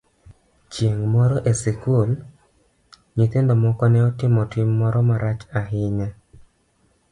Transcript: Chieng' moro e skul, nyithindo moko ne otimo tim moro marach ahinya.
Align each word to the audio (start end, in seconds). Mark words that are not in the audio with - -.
Chieng' 0.71 1.03
moro 1.13 1.37
e 1.49 1.51
skul, 1.61 2.09
nyithindo 3.15 3.53
moko 3.63 3.83
ne 3.91 3.99
otimo 4.09 4.41
tim 4.51 4.69
moro 4.79 4.99
marach 5.09 5.41
ahinya. 5.59 6.09